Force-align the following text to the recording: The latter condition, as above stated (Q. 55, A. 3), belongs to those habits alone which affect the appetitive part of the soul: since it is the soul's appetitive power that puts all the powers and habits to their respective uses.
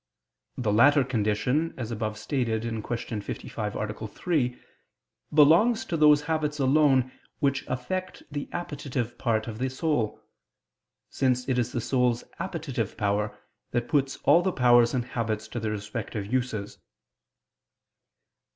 The 0.57 0.73
latter 0.73 1.03
condition, 1.03 1.75
as 1.77 1.91
above 1.91 2.17
stated 2.17 2.63
(Q. 2.63 3.21
55, 3.21 3.75
A. 3.75 4.07
3), 4.07 4.59
belongs 5.31 5.85
to 5.85 5.95
those 5.95 6.23
habits 6.23 6.57
alone 6.59 7.11
which 7.37 7.63
affect 7.67 8.23
the 8.31 8.49
appetitive 8.51 9.19
part 9.19 9.47
of 9.47 9.59
the 9.59 9.69
soul: 9.69 10.19
since 11.11 11.47
it 11.47 11.59
is 11.59 11.71
the 11.71 11.81
soul's 11.81 12.23
appetitive 12.39 12.97
power 12.97 13.37
that 13.73 13.87
puts 13.87 14.17
all 14.23 14.41
the 14.41 14.51
powers 14.51 14.95
and 14.95 15.05
habits 15.05 15.47
to 15.49 15.59
their 15.59 15.73
respective 15.73 16.25
uses. 16.33 16.79